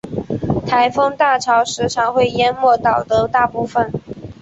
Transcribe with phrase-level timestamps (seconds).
[0.65, 3.91] 台风大潮时常会淹没岛的大部分。